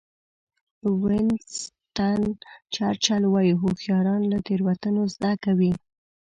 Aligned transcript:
وینسټن 1.03 2.21
چرچل 2.73 3.23
وایي 3.33 3.53
هوښیاران 3.61 4.21
له 4.31 4.37
تېروتنو 4.47 5.01
زده 5.15 5.31
کوي. 5.43 5.71